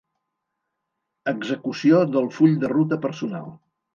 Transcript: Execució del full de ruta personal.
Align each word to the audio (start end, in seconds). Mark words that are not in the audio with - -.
Execució 1.33 2.01
del 2.15 2.31
full 2.39 2.57
de 2.65 2.75
ruta 2.75 3.01
personal. 3.07 3.49